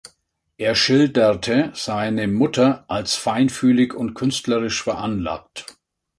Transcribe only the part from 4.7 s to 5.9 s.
veranlagt.